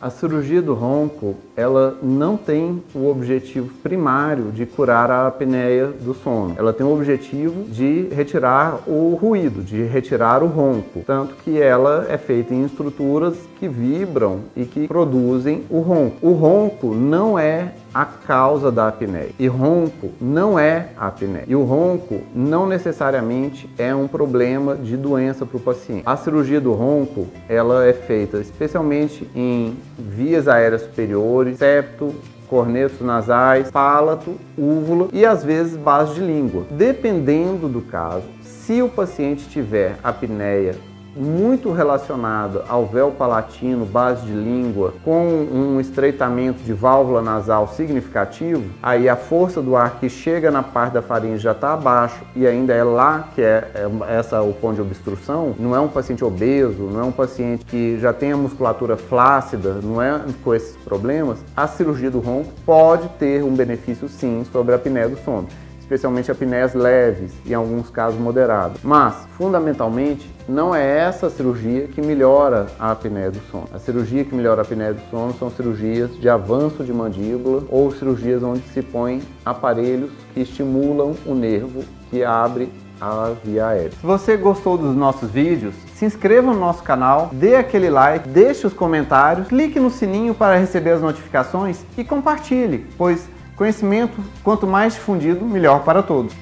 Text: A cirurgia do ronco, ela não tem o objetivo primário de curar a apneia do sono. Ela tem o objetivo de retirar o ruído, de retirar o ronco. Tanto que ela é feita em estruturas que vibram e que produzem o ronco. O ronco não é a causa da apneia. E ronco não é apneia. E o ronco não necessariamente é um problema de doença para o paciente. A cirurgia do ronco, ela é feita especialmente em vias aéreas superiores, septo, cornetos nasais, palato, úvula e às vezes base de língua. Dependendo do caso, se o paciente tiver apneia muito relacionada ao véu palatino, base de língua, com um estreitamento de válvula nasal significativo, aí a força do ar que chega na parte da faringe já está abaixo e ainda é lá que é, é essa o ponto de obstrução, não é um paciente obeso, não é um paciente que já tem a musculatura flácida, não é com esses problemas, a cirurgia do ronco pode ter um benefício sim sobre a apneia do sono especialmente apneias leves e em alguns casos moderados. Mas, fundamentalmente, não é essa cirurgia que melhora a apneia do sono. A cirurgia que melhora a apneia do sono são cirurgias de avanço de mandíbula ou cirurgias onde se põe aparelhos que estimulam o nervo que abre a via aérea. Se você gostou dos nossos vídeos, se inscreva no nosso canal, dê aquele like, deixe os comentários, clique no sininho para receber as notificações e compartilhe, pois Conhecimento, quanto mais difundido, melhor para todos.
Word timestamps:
A 0.00 0.08
cirurgia 0.08 0.62
do 0.62 0.72
ronco, 0.72 1.34
ela 1.54 1.98
não 2.02 2.34
tem 2.34 2.82
o 2.94 3.10
objetivo 3.10 3.68
primário 3.82 4.50
de 4.50 4.64
curar 4.64 5.10
a 5.10 5.26
apneia 5.26 5.88
do 5.88 6.14
sono. 6.14 6.54
Ela 6.56 6.72
tem 6.72 6.86
o 6.86 6.94
objetivo 6.94 7.64
de 7.64 8.08
retirar 8.10 8.78
o 8.86 9.14
ruído, 9.20 9.62
de 9.62 9.82
retirar 9.82 10.42
o 10.42 10.46
ronco. 10.46 11.02
Tanto 11.06 11.34
que 11.44 11.60
ela 11.60 12.06
é 12.08 12.16
feita 12.16 12.54
em 12.54 12.64
estruturas 12.64 13.36
que 13.58 13.68
vibram 13.68 14.40
e 14.56 14.64
que 14.64 14.88
produzem 14.88 15.64
o 15.68 15.80
ronco. 15.80 16.16
O 16.22 16.32
ronco 16.32 16.94
não 16.94 17.38
é 17.38 17.74
a 17.92 18.04
causa 18.04 18.70
da 18.70 18.88
apneia. 18.88 19.30
E 19.38 19.46
ronco 19.46 20.10
não 20.20 20.58
é 20.58 20.88
apneia. 20.96 21.44
E 21.46 21.54
o 21.54 21.64
ronco 21.64 22.22
não 22.34 22.66
necessariamente 22.66 23.68
é 23.78 23.94
um 23.94 24.06
problema 24.06 24.76
de 24.76 24.96
doença 24.96 25.44
para 25.44 25.56
o 25.56 25.60
paciente. 25.60 26.02
A 26.06 26.16
cirurgia 26.16 26.60
do 26.60 26.72
ronco, 26.72 27.28
ela 27.48 27.86
é 27.86 27.92
feita 27.92 28.38
especialmente 28.38 29.28
em 29.34 29.76
vias 29.98 30.48
aéreas 30.48 30.82
superiores, 30.82 31.58
septo, 31.58 32.14
cornetos 32.48 33.00
nasais, 33.00 33.70
palato, 33.70 34.34
úvula 34.58 35.08
e 35.12 35.24
às 35.24 35.44
vezes 35.44 35.76
base 35.76 36.14
de 36.14 36.20
língua. 36.20 36.64
Dependendo 36.70 37.68
do 37.68 37.80
caso, 37.80 38.24
se 38.42 38.82
o 38.82 38.88
paciente 38.88 39.48
tiver 39.48 39.96
apneia 40.02 40.74
muito 41.14 41.72
relacionada 41.72 42.64
ao 42.68 42.86
véu 42.86 43.10
palatino, 43.10 43.84
base 43.84 44.24
de 44.26 44.32
língua, 44.32 44.94
com 45.04 45.26
um 45.26 45.80
estreitamento 45.80 46.62
de 46.62 46.72
válvula 46.72 47.20
nasal 47.22 47.68
significativo, 47.68 48.64
aí 48.82 49.08
a 49.08 49.16
força 49.16 49.60
do 49.60 49.76
ar 49.76 49.98
que 49.98 50.08
chega 50.08 50.50
na 50.50 50.62
parte 50.62 50.94
da 50.94 51.02
faringe 51.02 51.38
já 51.38 51.52
está 51.52 51.74
abaixo 51.74 52.22
e 52.34 52.46
ainda 52.46 52.72
é 52.72 52.84
lá 52.84 53.28
que 53.34 53.42
é, 53.42 53.70
é 53.74 54.16
essa 54.18 54.40
o 54.42 54.52
ponto 54.52 54.76
de 54.76 54.82
obstrução, 54.82 55.54
não 55.58 55.74
é 55.74 55.80
um 55.80 55.88
paciente 55.88 56.24
obeso, 56.24 56.84
não 56.84 57.00
é 57.00 57.04
um 57.04 57.12
paciente 57.12 57.64
que 57.64 57.98
já 57.98 58.12
tem 58.12 58.32
a 58.32 58.36
musculatura 58.36 58.96
flácida, 58.96 59.80
não 59.82 60.00
é 60.00 60.20
com 60.44 60.54
esses 60.54 60.76
problemas, 60.76 61.38
a 61.56 61.66
cirurgia 61.66 62.10
do 62.10 62.20
ronco 62.20 62.52
pode 62.64 63.08
ter 63.18 63.42
um 63.42 63.54
benefício 63.54 64.08
sim 64.08 64.44
sobre 64.52 64.72
a 64.72 64.76
apneia 64.76 65.08
do 65.08 65.18
sono 65.24 65.48
especialmente 65.90 66.30
apneias 66.30 66.72
leves 66.72 67.32
e 67.44 67.50
em 67.50 67.54
alguns 67.54 67.90
casos 67.90 68.20
moderados. 68.20 68.80
Mas, 68.84 69.26
fundamentalmente, 69.36 70.30
não 70.48 70.72
é 70.72 70.98
essa 70.98 71.28
cirurgia 71.28 71.88
que 71.88 72.00
melhora 72.00 72.66
a 72.78 72.92
apneia 72.92 73.28
do 73.28 73.40
sono. 73.50 73.68
A 73.74 73.78
cirurgia 73.80 74.24
que 74.24 74.32
melhora 74.32 74.60
a 74.60 74.64
apneia 74.64 74.94
do 74.94 75.00
sono 75.10 75.34
são 75.36 75.50
cirurgias 75.50 76.16
de 76.16 76.28
avanço 76.28 76.84
de 76.84 76.92
mandíbula 76.92 77.64
ou 77.68 77.90
cirurgias 77.90 78.40
onde 78.40 78.62
se 78.68 78.82
põe 78.82 79.20
aparelhos 79.44 80.12
que 80.32 80.40
estimulam 80.42 81.16
o 81.26 81.34
nervo 81.34 81.82
que 82.08 82.22
abre 82.22 82.70
a 83.00 83.32
via 83.42 83.66
aérea. 83.66 83.90
Se 83.90 84.06
você 84.06 84.36
gostou 84.36 84.78
dos 84.78 84.94
nossos 84.94 85.28
vídeos, 85.28 85.74
se 85.94 86.04
inscreva 86.04 86.52
no 86.52 86.60
nosso 86.60 86.84
canal, 86.84 87.30
dê 87.32 87.56
aquele 87.56 87.90
like, 87.90 88.28
deixe 88.28 88.64
os 88.64 88.72
comentários, 88.72 89.48
clique 89.48 89.80
no 89.80 89.90
sininho 89.90 90.34
para 90.34 90.56
receber 90.56 90.90
as 90.90 91.00
notificações 91.00 91.84
e 91.96 92.04
compartilhe, 92.04 92.86
pois 92.96 93.28
Conhecimento, 93.60 94.16
quanto 94.42 94.66
mais 94.66 94.94
difundido, 94.94 95.44
melhor 95.44 95.84
para 95.84 96.02
todos. 96.02 96.32